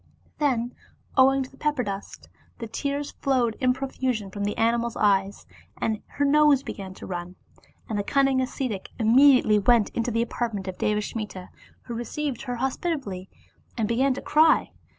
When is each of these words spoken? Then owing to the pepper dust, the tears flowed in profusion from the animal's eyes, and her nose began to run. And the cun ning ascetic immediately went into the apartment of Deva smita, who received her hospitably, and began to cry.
Then 0.39 0.73
owing 1.15 1.43
to 1.43 1.51
the 1.51 1.57
pepper 1.59 1.83
dust, 1.83 2.27
the 2.57 2.65
tears 2.65 3.11
flowed 3.11 3.53
in 3.59 3.71
profusion 3.71 4.31
from 4.31 4.45
the 4.45 4.57
animal's 4.57 4.97
eyes, 4.97 5.45
and 5.77 6.01
her 6.17 6.25
nose 6.25 6.63
began 6.63 6.95
to 6.95 7.05
run. 7.05 7.35
And 7.87 7.99
the 7.99 8.03
cun 8.03 8.25
ning 8.25 8.41
ascetic 8.41 8.89
immediately 8.97 9.59
went 9.59 9.89
into 9.91 10.09
the 10.09 10.23
apartment 10.23 10.67
of 10.67 10.79
Deva 10.79 11.01
smita, 11.01 11.49
who 11.83 11.93
received 11.93 12.41
her 12.41 12.55
hospitably, 12.55 13.29
and 13.77 13.87
began 13.87 14.15
to 14.15 14.23
cry. 14.23 14.71